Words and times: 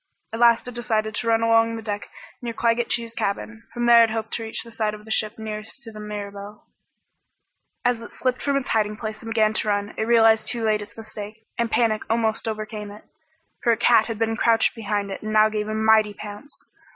At 0.33 0.39
last 0.39 0.67
it 0.67 0.73
decided 0.73 1.13
to 1.13 1.27
run 1.27 1.43
along 1.43 1.75
the 1.75 1.83
deck 1.83 2.09
near 2.41 2.53
Claggett 2.53 2.89
Chew's 2.89 3.13
cabin. 3.13 3.67
From 3.71 3.85
there 3.85 4.03
it 4.03 4.09
hoped 4.09 4.31
to 4.33 4.41
reach 4.43 4.63
the 4.63 4.71
side 4.71 4.95
of 4.95 5.05
the 5.05 5.11
ship 5.11 5.37
nearest 5.37 5.83
to 5.83 5.91
the 5.91 5.99
Mirabelle. 5.99 6.65
As 7.85 8.01
it 8.01 8.09
slipped 8.11 8.41
from 8.41 8.57
its 8.57 8.69
hiding 8.69 8.97
place 8.97 9.21
and 9.21 9.29
began 9.29 9.51
its 9.51 9.63
run, 9.63 9.93
it 9.99 10.07
realized 10.07 10.47
too 10.47 10.63
late 10.63 10.81
its 10.81 10.97
mistake, 10.97 11.45
and 11.59 11.69
panic 11.69 12.01
almost 12.09 12.47
overcame 12.47 12.89
it. 12.89 13.03
For 13.61 13.71
a 13.73 13.77
cat 13.77 14.07
had 14.07 14.17
been 14.17 14.35
crouched 14.35 14.73
behind 14.73 15.11
it 15.11 15.21
and 15.21 15.33
now 15.33 15.49
gave 15.49 15.67
a 15.67 15.75
mighty 15.75 16.15
pounce. 16.15 16.59